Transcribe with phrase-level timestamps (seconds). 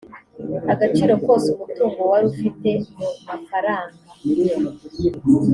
[0.73, 3.97] agaciro kose umutungo wari ufite mu mafaranga